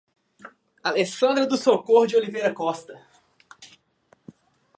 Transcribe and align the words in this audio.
Alessandra 0.83 1.45
do 1.45 1.55
Socorro 1.55 2.07
de 2.07 2.15
Oliveira 2.15 2.51
Costa 2.51 2.99